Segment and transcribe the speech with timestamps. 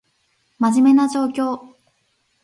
[0.57, 1.59] 真面目な状況